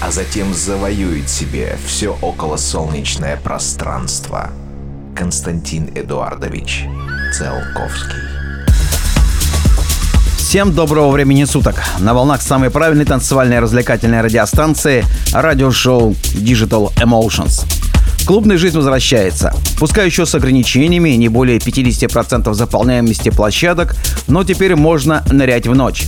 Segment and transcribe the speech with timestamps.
[0.00, 4.50] а затем завоюет себе все околосолнечное пространство.
[5.14, 6.84] Константин Эдуардович
[7.32, 8.20] Циолковский.
[10.36, 11.82] Всем доброго времени суток.
[11.98, 17.66] На волнах самой правильной танцевальной развлекательной радиостанции радиошоу Digital Emotions.
[18.26, 19.54] Клубная жизнь возвращается.
[19.78, 23.96] Пускай еще с ограничениями, не более 50% заполняемости площадок,
[24.28, 26.06] но теперь можно нырять в ночь.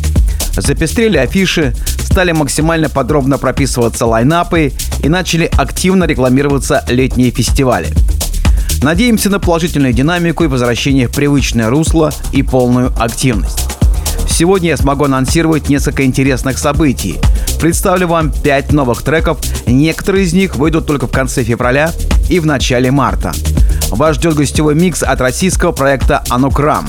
[0.57, 1.75] Запестрели афиши,
[2.11, 7.89] стали максимально подробно прописываться лайнапы и начали активно рекламироваться летние фестивали.
[8.83, 13.69] Надеемся на положительную динамику и возвращение в привычное русло и полную активность.
[14.29, 17.19] Сегодня я смогу анонсировать несколько интересных событий.
[17.61, 21.93] Представлю вам 5 новых треков, некоторые из них выйдут только в конце февраля
[22.31, 23.33] и в начале марта.
[23.91, 26.89] Вас ждет гостевой микс от российского проекта «Анукрам».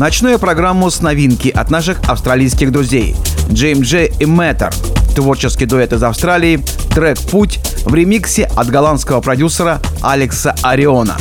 [0.00, 3.14] Начну я программу с новинки от наших австралийских друзей.
[3.50, 4.72] JMJ эм и Мэттер,
[5.14, 11.18] Творческий дуэт из Австралии, трек «Путь» в ремиксе от голландского продюсера Алекса Ориона.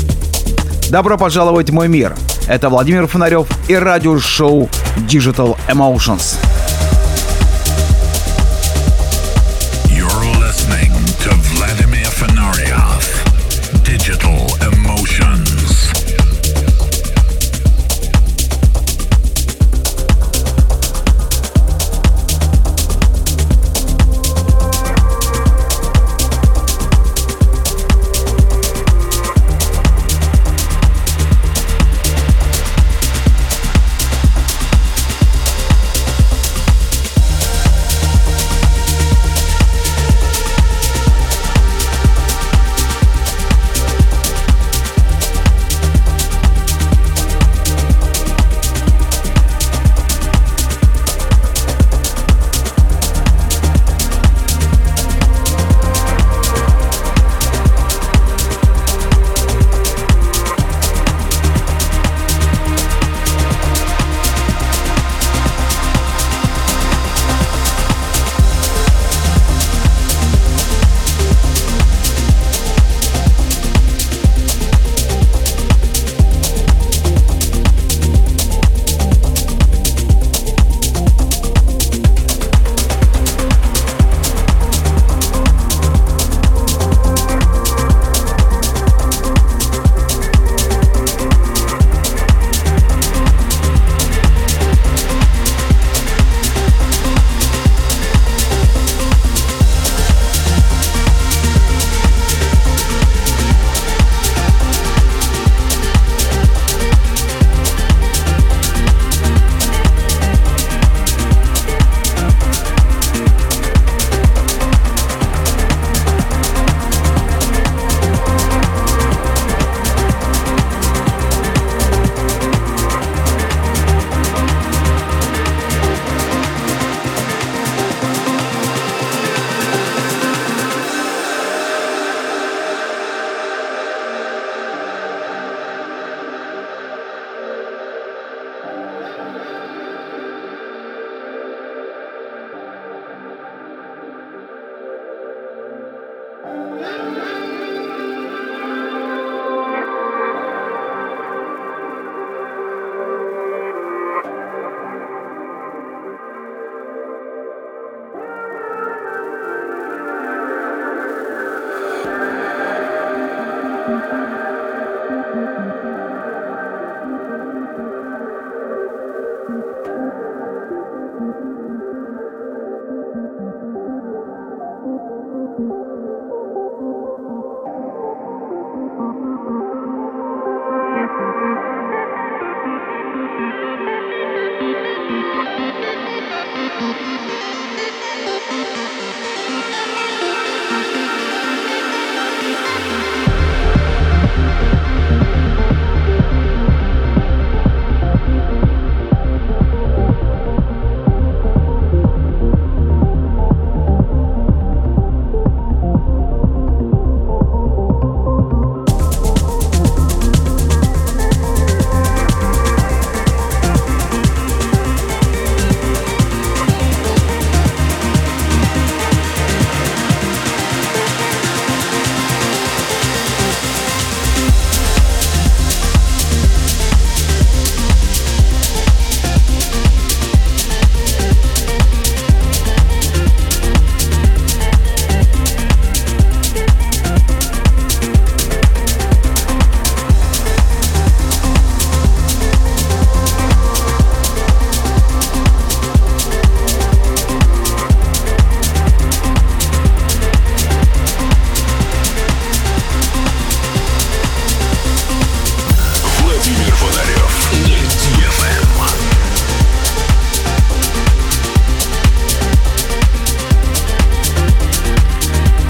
[0.89, 2.16] Добро пожаловать в мой мир.
[2.47, 4.69] Это Владимир Фонарев и радиошоу
[5.09, 6.38] Digital Emotions.
[9.89, 10.08] You're
[10.39, 10.93] listening
[11.25, 11.48] to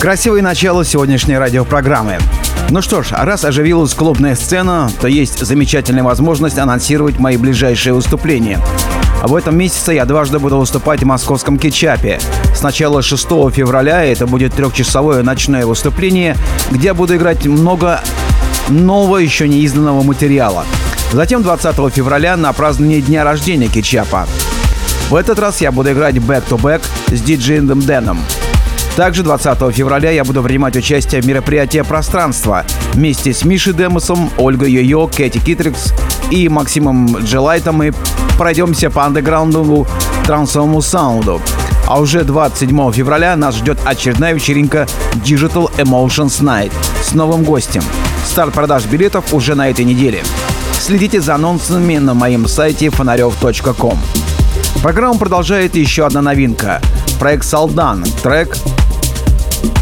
[0.09, 2.17] Красивое начало сегодняшней радиопрограммы.
[2.71, 8.59] Ну что ж, раз оживилась клубная сцена, то есть замечательная возможность анонсировать мои ближайшие выступления.
[9.21, 12.19] В этом месяце я дважды буду выступать в московском Кетчапе.
[12.55, 13.21] Сначала 6
[13.53, 16.35] февраля это будет трехчасовое ночное выступление,
[16.71, 18.01] где я буду играть много
[18.67, 20.65] нового еще не изданного материала.
[21.13, 24.27] Затем 20 февраля на празднование дня рождения Кетчапа.
[25.11, 28.19] В этот раз я буду играть back-to-back с диджеем Дэном.
[28.99, 34.73] Также 20 февраля я буду принимать участие в мероприятии «Пространство» вместе с Мишей Демосом, Ольгой
[34.73, 35.93] Йо-Йо, Кэти Китрикс
[36.31, 37.93] и Максимом Джилайтом мы
[38.37, 39.87] пройдемся по андеграундовому
[40.25, 41.41] трансовому саунду.
[41.87, 44.85] А уже 27 февраля нас ждет очередная вечеринка
[45.23, 47.83] Digital Emotions Night с новым гостем.
[48.25, 50.23] Старт продаж билетов уже на этой неделе.
[50.77, 53.97] Следите за анонсами на моем сайте фонарев.ком.
[54.83, 56.81] Программу продолжает еще одна новинка.
[57.17, 58.03] Проект Салдан.
[58.23, 58.57] Трек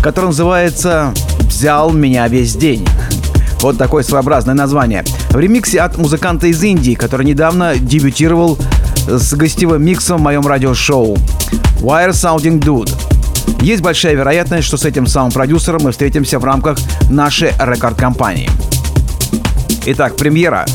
[0.07, 1.13] который называется
[1.49, 2.87] «Взял меня весь день».
[3.59, 5.03] Вот такое своеобразное название.
[5.31, 8.57] В ремиксе от музыканта из Индии, который недавно дебютировал
[9.05, 11.17] с гостевым миксом в моем радиошоу
[11.81, 12.89] Wire Sounding Dude.
[13.61, 16.77] Есть большая вероятность, что с этим самым продюсером мы встретимся в рамках
[17.09, 18.49] нашей рекорд-компании.
[19.87, 20.65] Итак, премьера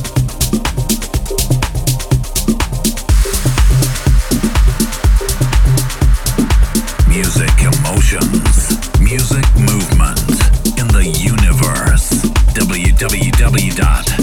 [7.08, 8.92] Music emotions.
[9.12, 10.19] Music movement
[10.81, 12.09] in the universe.
[12.55, 14.21] www.fenarioff.com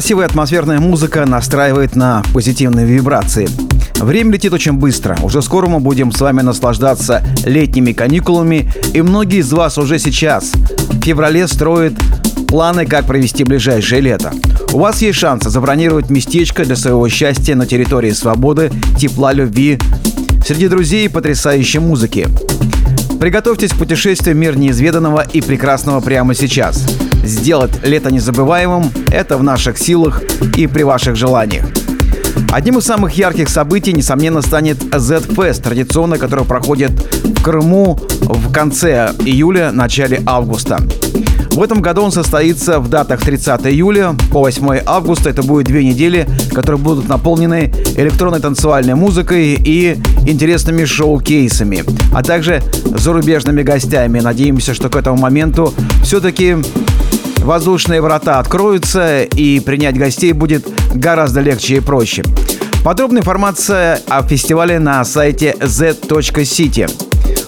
[0.00, 3.46] Красивая атмосферная музыка настраивает на позитивные вибрации.
[3.98, 5.18] Время летит очень быстро.
[5.22, 10.52] Уже скоро мы будем с вами наслаждаться летними каникулами, и многие из вас уже сейчас,
[10.54, 11.92] в феврале, строят
[12.48, 14.32] планы, как провести ближайшее лето.
[14.72, 19.78] У вас есть шанс забронировать местечко для своего счастья на территории свободы, тепла, любви,
[20.46, 22.26] среди друзей и потрясающей музыки.
[23.20, 26.86] Приготовьтесь к путешествию в мир неизведанного и прекрасного прямо сейчас.
[27.22, 30.22] Сделать лето незабываемым– это в наших силах
[30.56, 31.66] и при ваших желаниях.
[32.52, 39.12] Одним из самых ярких событий, несомненно, станет Z-Fest, традиционно, который проходит в Крыму в конце
[39.24, 40.78] июля, начале августа.
[41.52, 45.30] В этом году он состоится в датах 30 июля по 8 августа.
[45.30, 49.96] Это будет две недели, которые будут наполнены электронной танцевальной музыкой и
[50.26, 51.84] интересными шоу-кейсами,
[52.14, 54.20] а также зарубежными гостями.
[54.20, 56.56] Надеемся, что к этому моменту все-таки
[57.40, 62.24] воздушные врата откроются и принять гостей будет гораздо легче и проще.
[62.84, 66.90] Подробная информация о фестивале на сайте z.city.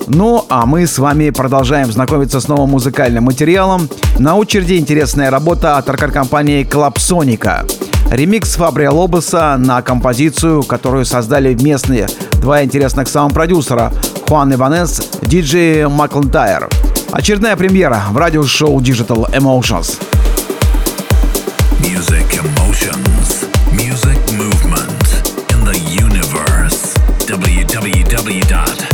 [0.08, 3.88] Ну, а мы с вами продолжаем знакомиться с новым музыкальным материалом.
[4.18, 7.64] На очереди интересная работа от компании Клапсоника.
[8.10, 12.08] Ремикс Фабрия Лобоса на композицию, которую создали местные
[12.42, 13.90] два интересных саунд-продюсера
[14.28, 16.68] Хуан Иванес, диджей Маклентайр.
[17.12, 20.00] Очередная премьера в радиошоу Digital Emotions.
[21.80, 23.44] Music Emotions.
[23.72, 26.96] Music Movement in the Universe.
[27.28, 28.91] www.fenarioff.com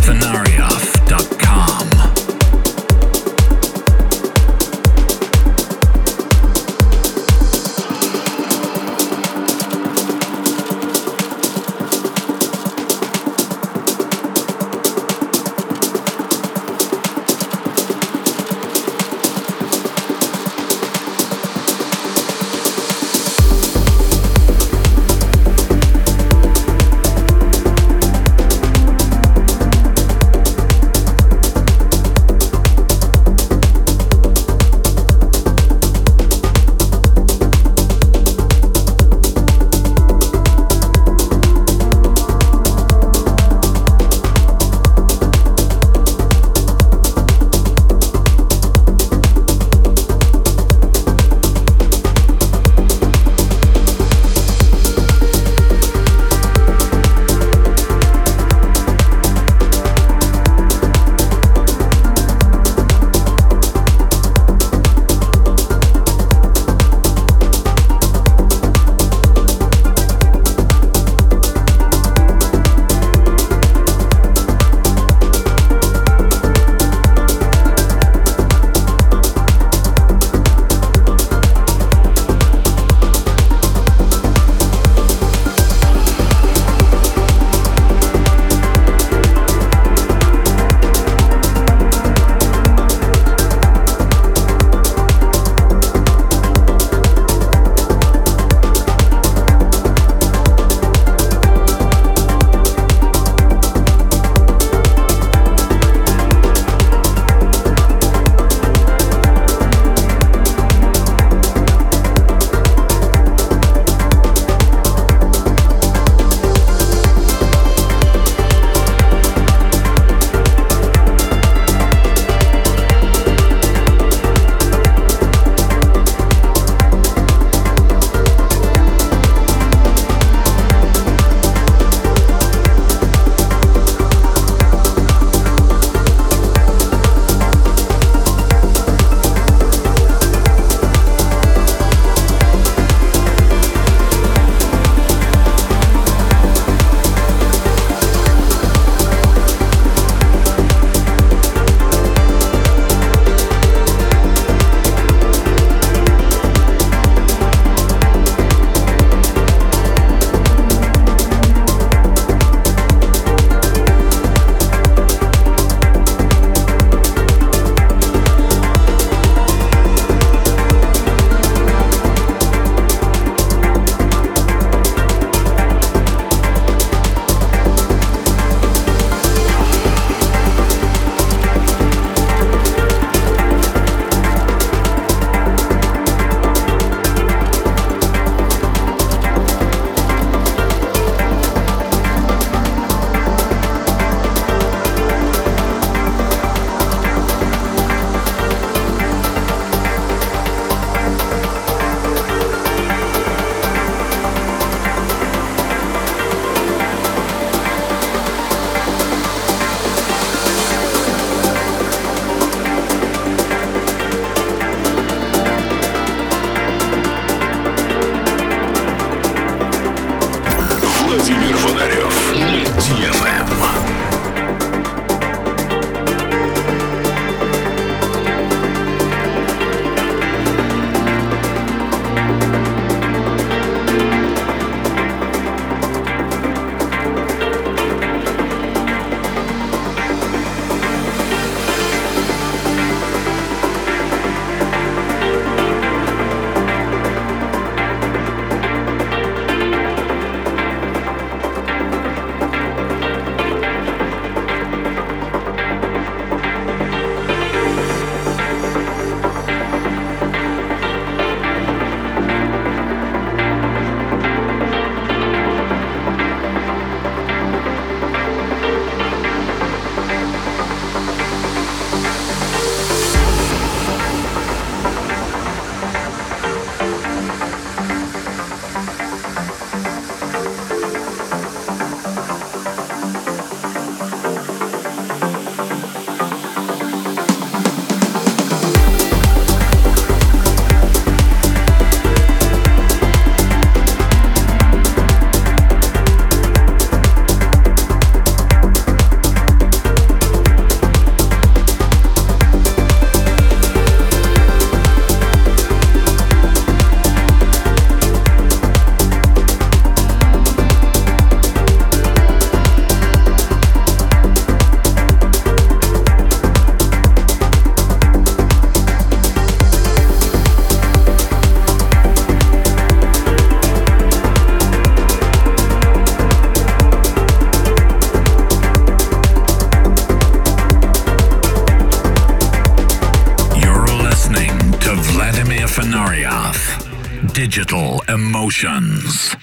[338.09, 339.37] Emotions.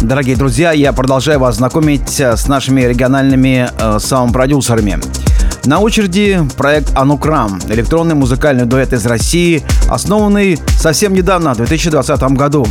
[0.00, 4.98] Дорогие друзья, я продолжаю вас знакомить э, с нашими региональными э, саунд-продюсерами.
[5.66, 12.66] На очереди проект «Anuqram»— электронный музыкальный дуэт из России, основанный совсем недавно, в 2020 году.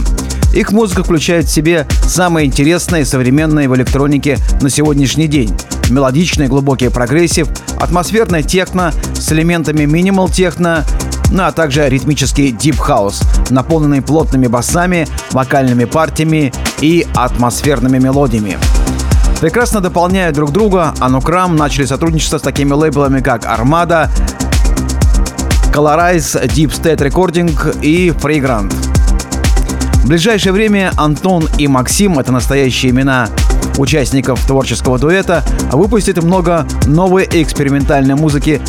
[0.55, 5.55] Их музыка включает в себе самые интересные современные в электронике на сегодняшний день.
[5.91, 10.83] Мелодичный глубокий прогрессив, атмосферная техно с элементами минимал техно
[11.31, 18.57] ну а также ритмический Deep House, наполненный плотными басами, вокальными партиями и атмосферными мелодиями.
[19.41, 24.09] Прекрасно дополняя друг друга, Анукрам начали сотрудничество с такими лейблами, как Armada,
[25.73, 28.73] Colorize, Deep State Recording и Fragrant.
[30.03, 33.27] В ближайшее время Антон и Максим, это настоящие имена
[33.77, 38.61] участников творческого дуэта, выпустят много новой экспериментальной музыки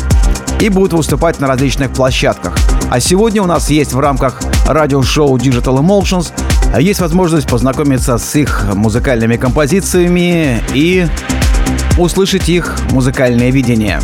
[0.59, 2.55] и будут выступать на различных площадках.
[2.89, 6.31] А сегодня у нас есть в рамках радиошоу Digital Emotions
[6.79, 11.07] есть возможность познакомиться с их музыкальными композициями и
[11.97, 13.99] услышать их музыкальное видение.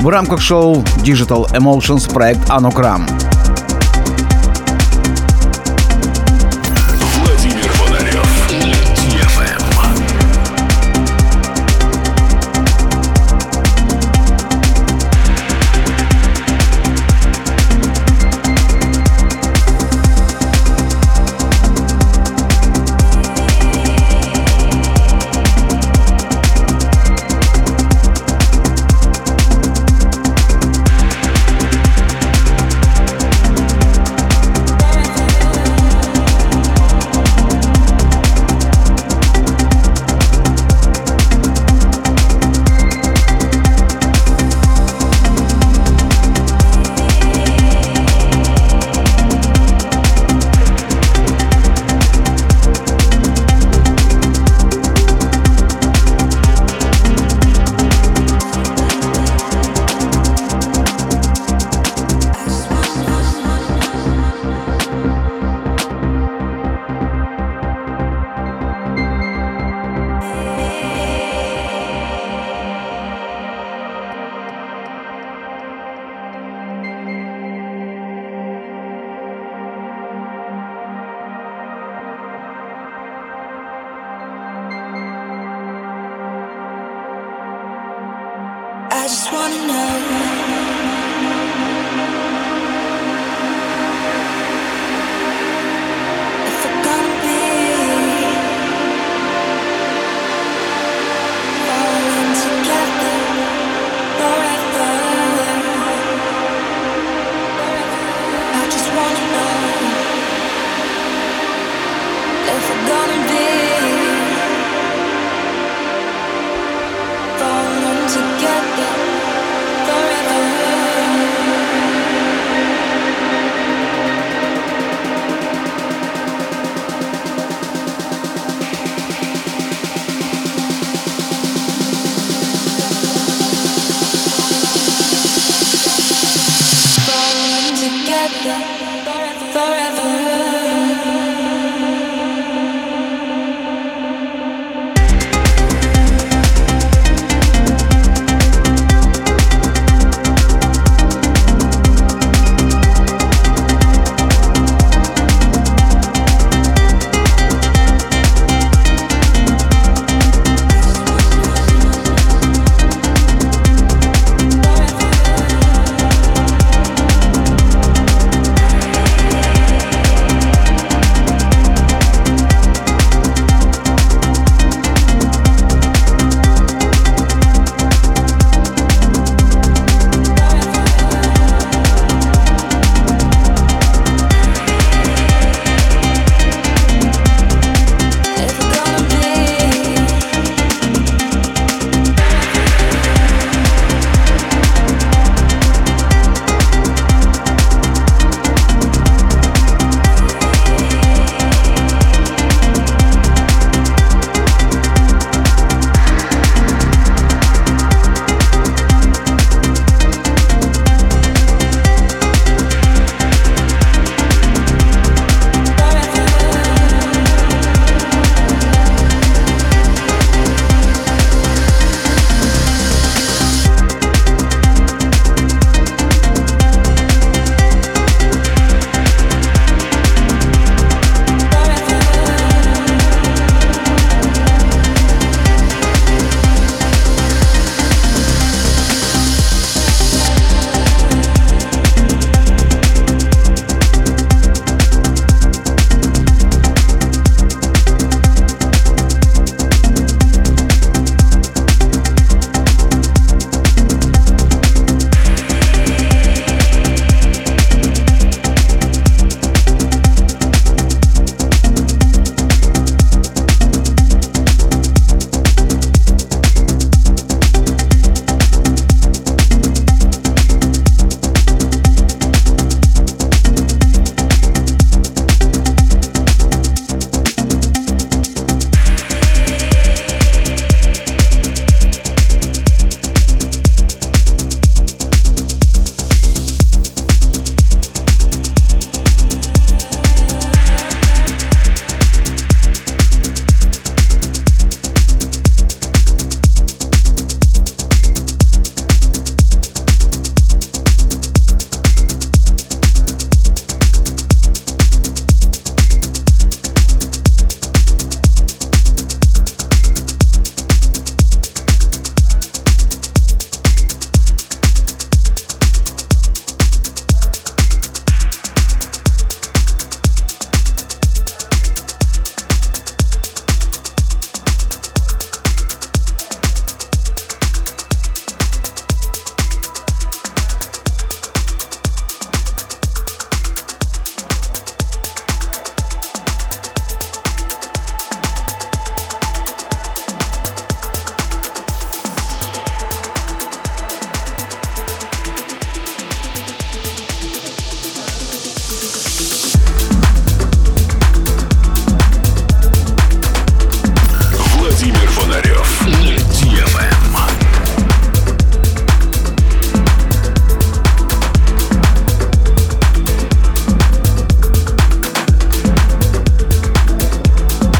[0.00, 3.06] В рамках шоу Digital Emotions проект Анукрам.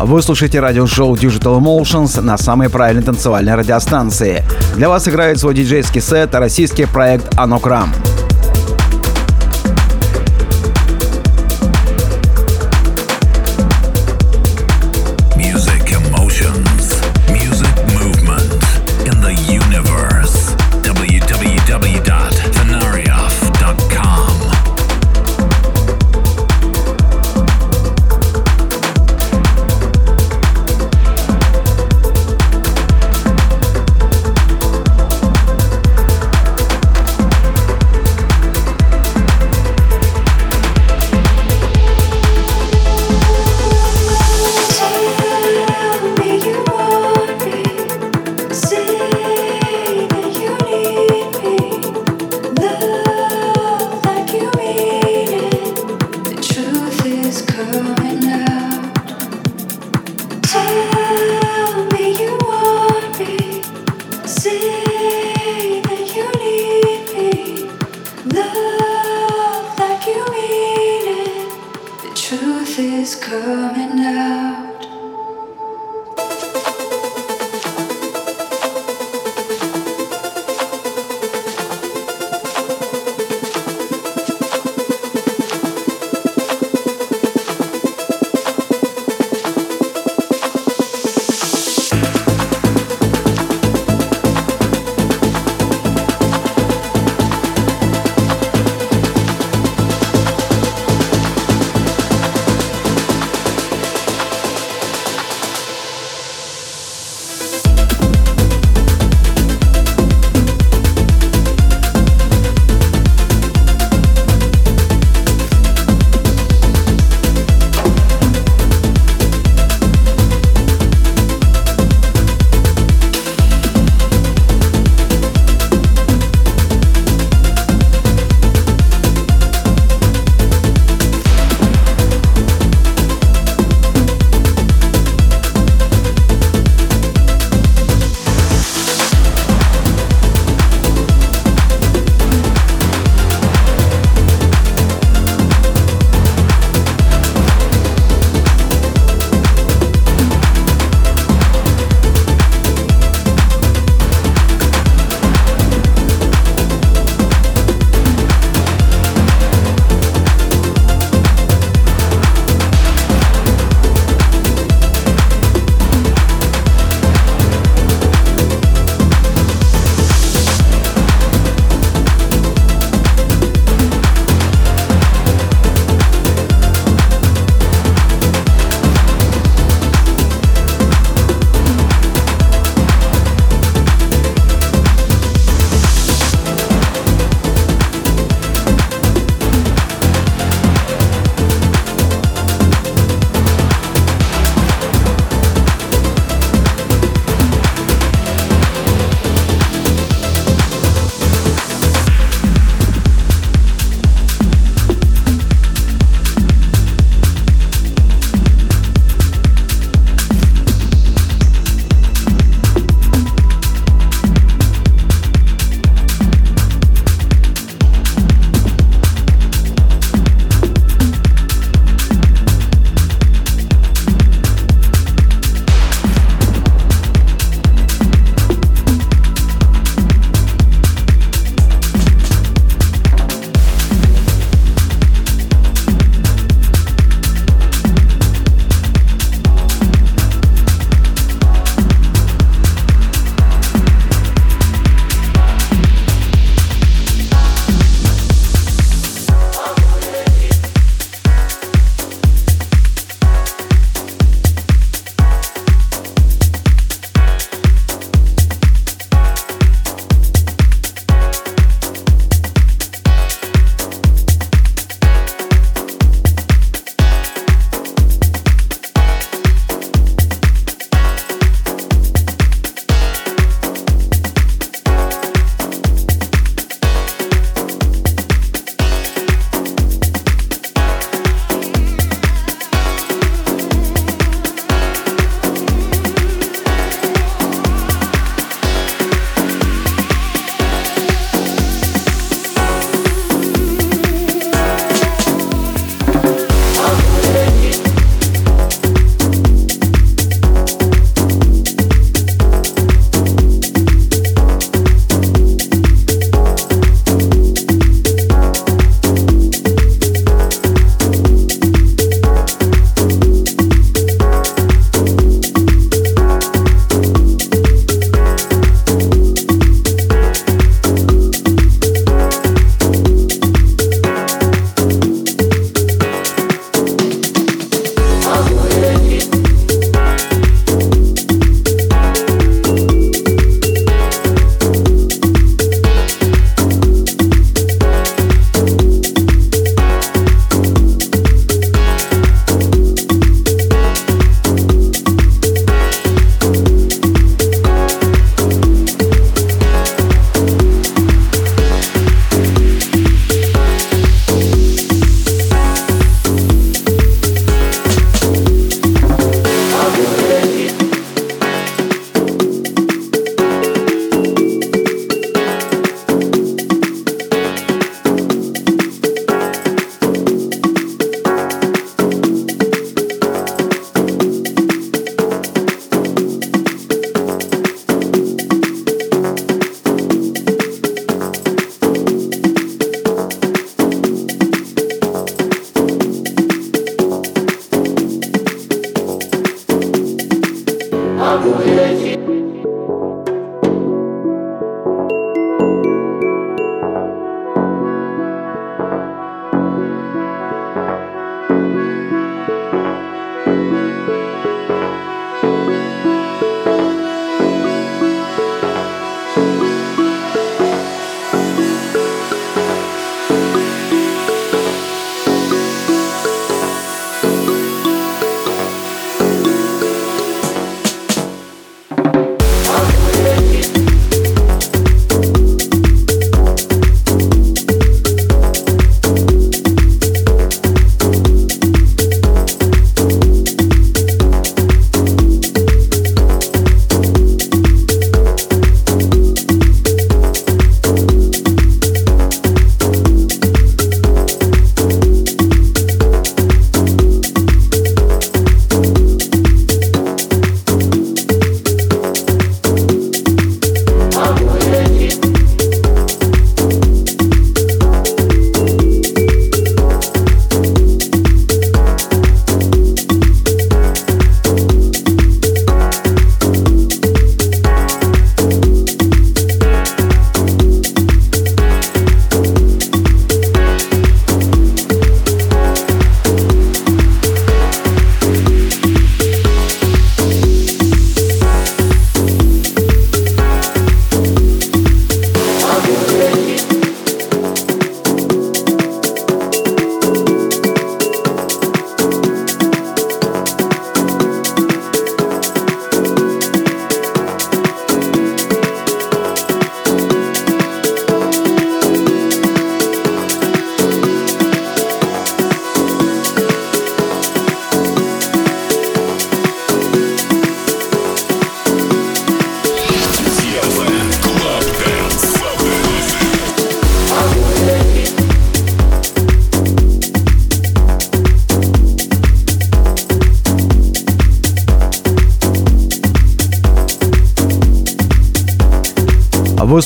[0.00, 4.44] Вы слушаете радиошоу Digital Emotions на самой правильной танцевальной радиостанции.
[4.76, 7.92] Для вас играет свой диджейский сет российский проект Анокрам.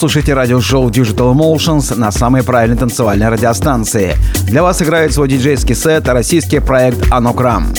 [0.02, 4.16] Слушаете радиошоу Digital Emotions на самой правильной танцевальной радиостанции.
[4.48, 7.72] Для вас играет свой диджейский сет российский проект Анокрам.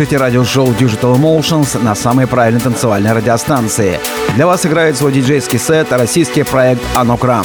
[0.00, 4.00] Слушаете радиошоу Digital Emotions на самой правильной танцевальной радиостанции.
[4.34, 7.44] Для вас играет свой диджейский сет российский проект «Анокрам».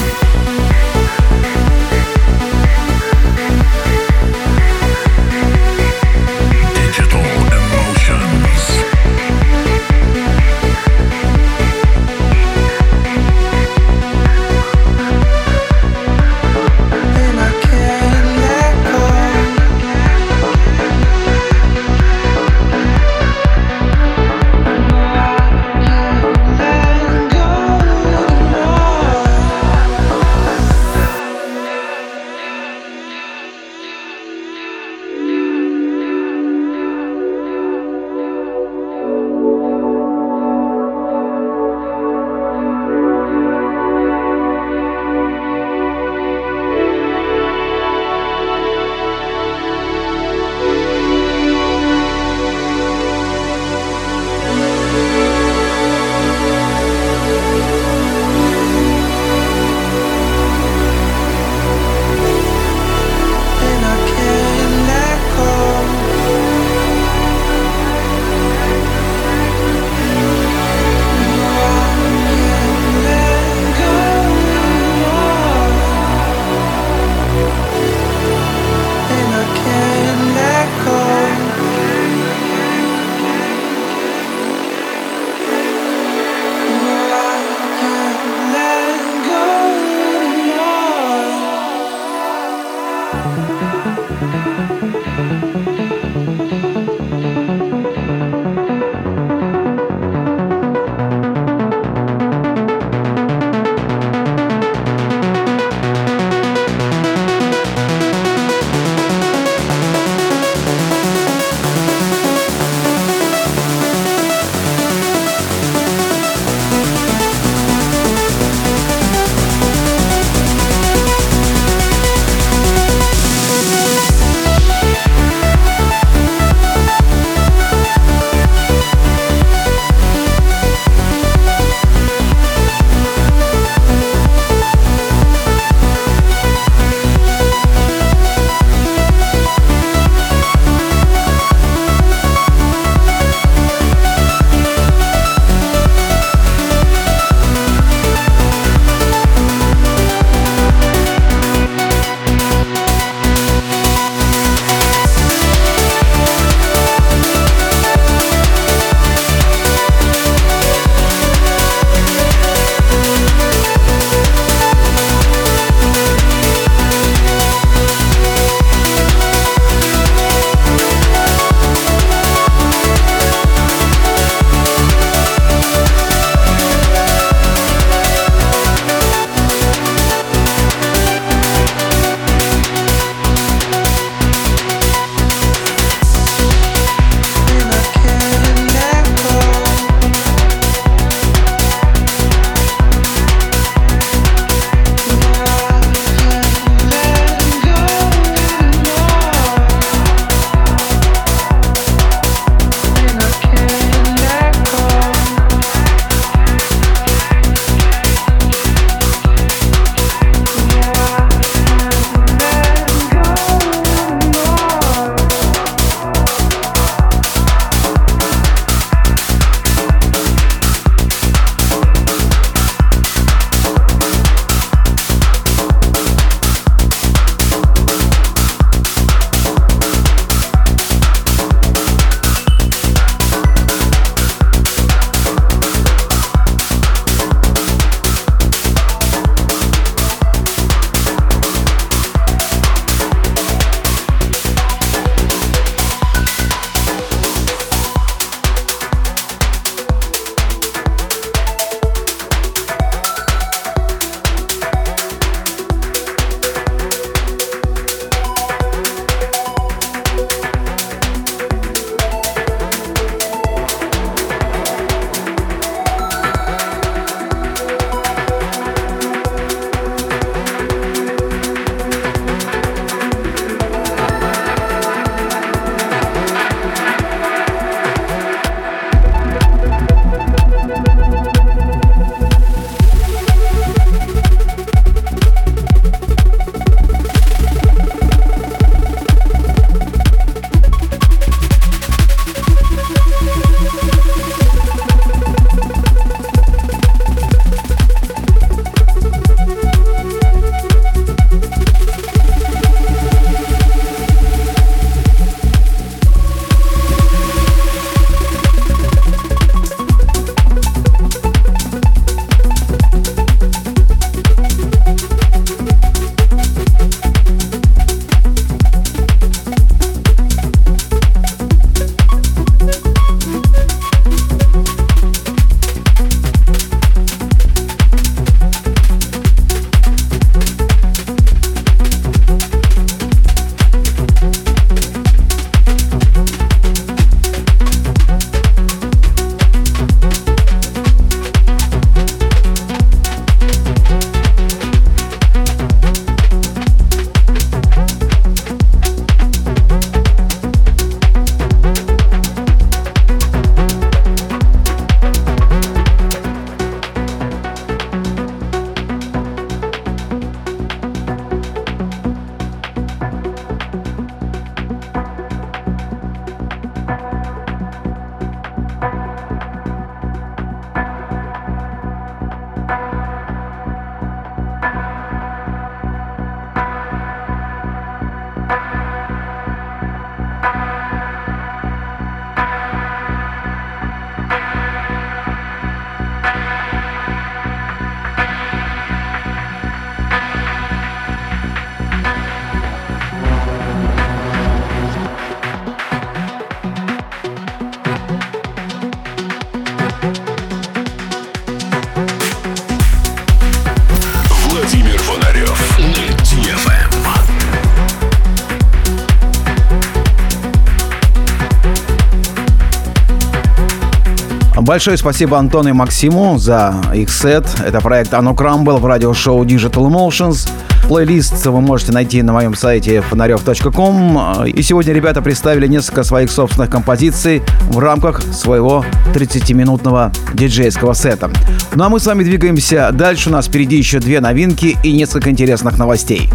[414.75, 417.45] Большое спасибо Антону и Максиму за их сет.
[417.65, 420.49] Это проект Ано Крамбл в радиошоу Digital Emotions.
[420.89, 424.45] Плейлист вы можете найти на моем сайте фонарев.ком.
[424.45, 431.31] И сегодня ребята представили несколько своих собственных композиций в рамках своего 30-минутного диджейского сета.
[431.73, 433.29] Ну а мы с вами двигаемся дальше.
[433.29, 436.29] У нас впереди еще две новинки и несколько интересных новостей.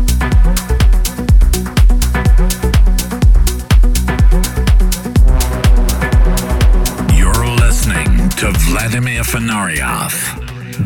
[9.23, 10.12] Fenarioff.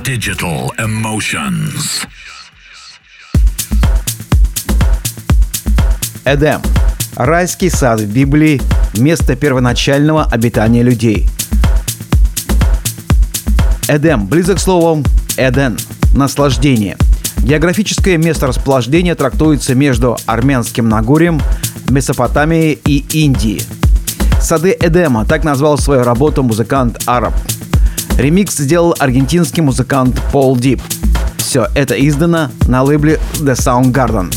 [0.04, 2.06] Digital Emotions.
[6.24, 6.60] Эдем.
[7.16, 8.60] Райский сад в Библии–
[8.94, 11.28] место первоначального обитания людей.
[13.88, 15.02] Эдем близок к слову
[15.36, 15.78] «Эден»–
[16.14, 16.96] наслаждение.
[17.38, 21.40] Географическое место расположения трактуется между Армянским Нагорьем,
[21.88, 23.62] Месопотамией и Индией–
[24.44, 27.32] «Сады Эдема»— так назвал свою работу музыкант Араб.
[28.16, 30.80] Ремикс сделал аргентинский музыкант Пол Дип.
[31.36, 34.32] Все это издано на лейбле The Sound Garden.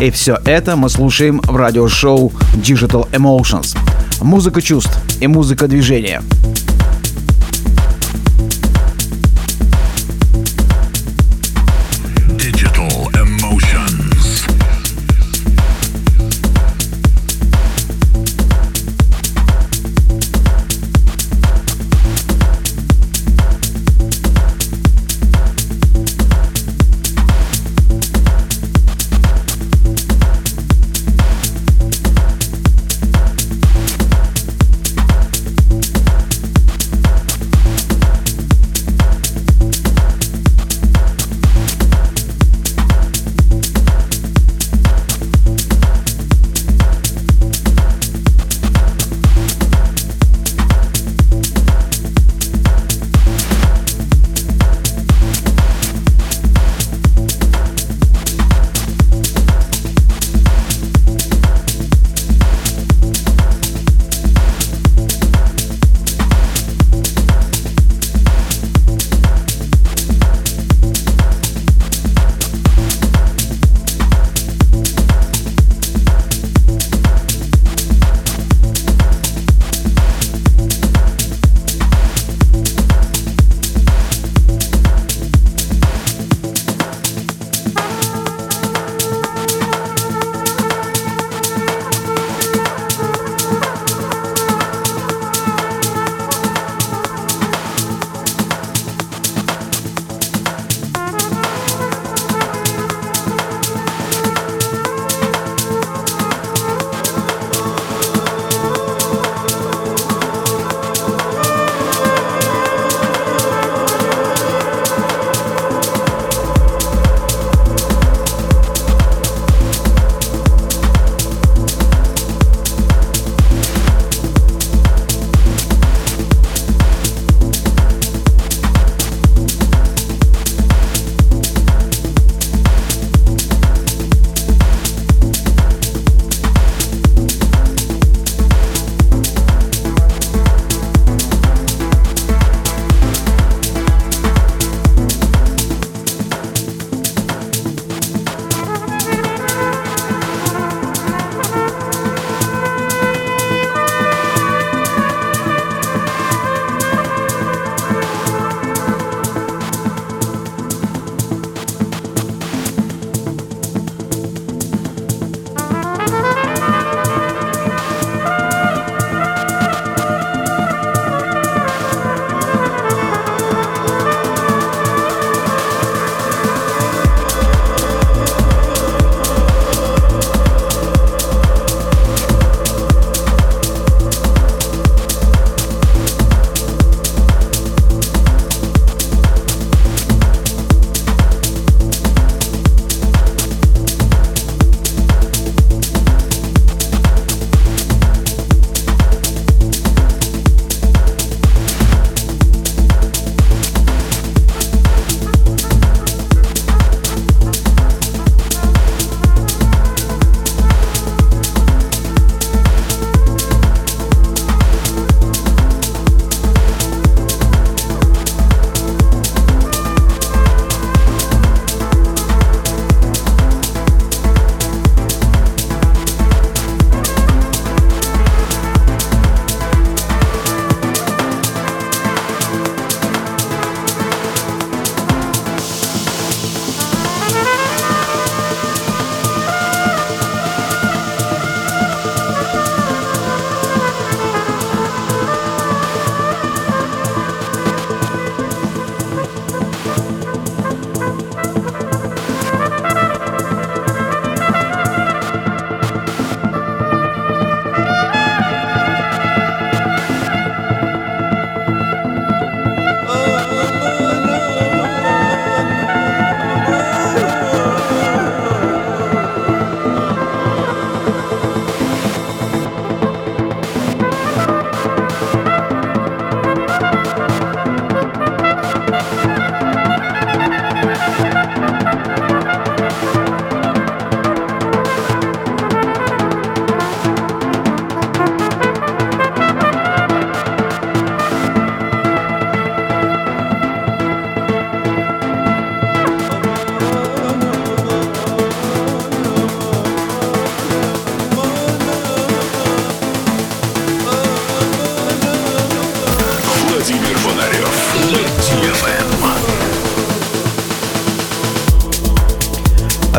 [0.00, 3.76] И все это мы слушаем в радиошоу Digital Emotions.
[4.20, 6.20] Музыка чувств и музыка движения.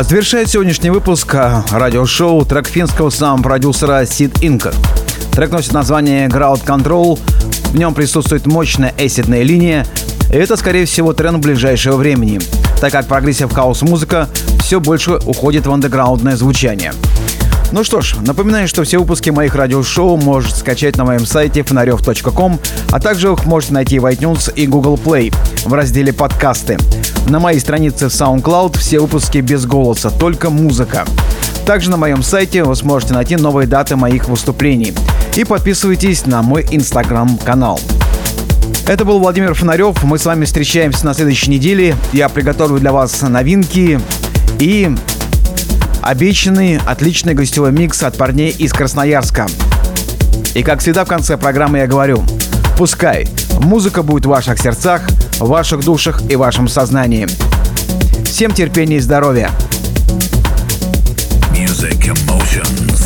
[0.08, 4.74] Завершает сегодняшний выпуск а, радиошоу трек финского саунд-продюсера Sid Inc.
[5.32, 7.20] Трек носит название Ground Control.
[7.72, 9.84] В нем присутствует мощная эсидная линия.
[10.32, 12.40] И это, скорее всего, тренд ближайшего времени,
[12.80, 14.30] так как прогрессив-хаус-музыка
[14.60, 16.94] все больше уходит в андеграундное звучание.
[17.70, 22.58] Ну что ж, напоминаю, что все выпуски моих радиошоу можете скачать на моем сайте fonarev.com,
[22.90, 25.34] а также их можете найти в iTunes и Google Play
[25.66, 26.78] в разделе «Подкасты».
[27.28, 31.04] На моей странице в SoundCloud все выпуски без голоса, только музыка.
[31.66, 34.94] Также на моем сайте вы сможете найти новые даты моих выступлений.
[35.36, 37.78] И подписывайтесь на мой инстаграм-канал.
[38.86, 40.02] Это был Владимир Фонарев.
[40.04, 41.96] Мы с вами встречаемся на следующей неделе.
[42.14, 44.00] Я приготовлю для вас новинки
[44.58, 44.90] и
[46.00, 49.46] обещанный отличный гостевой микс от парней из Красноярска.
[50.54, 52.24] И как всегда в конце программы я говорю,
[52.78, 53.28] пускай
[53.60, 55.02] музыка будет в ваших сердцах,
[55.38, 57.26] в ваших душах и вашем сознании.
[58.24, 59.50] Всем терпения и здоровья.
[61.52, 62.97] Music emotions.